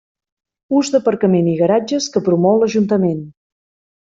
Ús 0.77 0.89
d'aparcament 0.95 1.51
i 1.51 1.53
garatges 1.59 2.09
que 2.17 2.23
promou 2.29 2.59
l'Ajuntament. 2.63 3.23